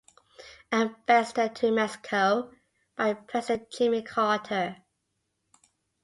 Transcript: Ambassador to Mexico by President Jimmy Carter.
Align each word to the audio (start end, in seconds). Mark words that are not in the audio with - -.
Ambassador 0.71 1.47
to 1.49 1.71
Mexico 1.71 2.51
by 2.95 3.13
President 3.13 3.69
Jimmy 3.69 4.01
Carter. 4.01 4.77